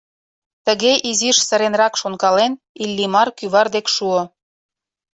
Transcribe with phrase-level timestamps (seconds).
[0.65, 2.53] Тыге изиш сыренрак шонкален,
[2.83, 4.21] Иллимар кӱвар дек шуо.